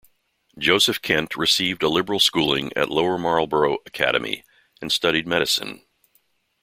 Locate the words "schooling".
2.19-2.71